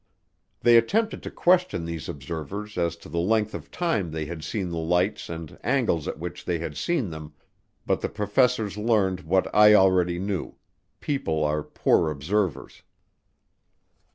They 0.61 0.77
attempted 0.77 1.21
to 1.21 1.29
question 1.29 1.85
these 1.85 2.09
observers 2.09 2.75
as 2.75 2.95
to 3.05 3.07
the 3.07 3.19
length 3.19 3.53
of 3.53 3.69
time 3.69 4.09
they 4.09 4.25
had 4.25 4.43
seen 4.43 4.69
the 4.69 4.79
lights 4.79 5.29
and 5.29 5.59
angles 5.63 6.07
at 6.07 6.17
which 6.17 6.43
they 6.43 6.57
had 6.57 6.75
seen 6.75 7.11
them, 7.11 7.33
but 7.85 8.01
the 8.01 8.09
professors 8.09 8.77
learned 8.79 9.19
what 9.21 9.53
I 9.53 9.75
already 9.75 10.17
knew, 10.17 10.55
people 11.01 11.43
are 11.43 11.61
poor 11.61 12.09
observers. 12.09 12.81